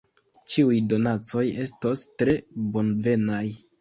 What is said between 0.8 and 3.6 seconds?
donacoj estos tre bonvenaj.